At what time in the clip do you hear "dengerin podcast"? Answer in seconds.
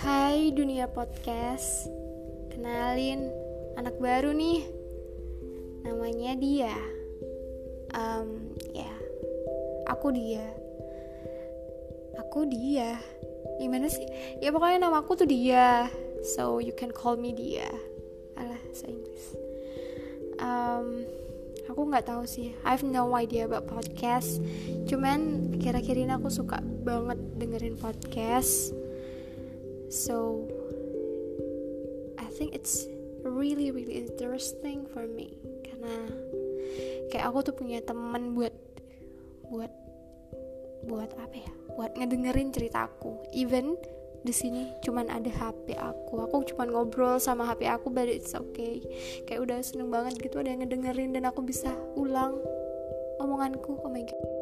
27.38-28.81